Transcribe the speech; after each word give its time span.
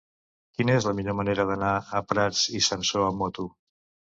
Quina 0.59 0.77
és 0.77 0.87
la 0.87 0.93
millor 0.99 1.17
manera 1.19 1.45
d'anar 1.49 1.75
a 1.99 2.03
Prats 2.13 2.43
i 2.61 2.63
Sansor 2.71 3.07
amb 3.11 3.25
moto? 3.25 3.51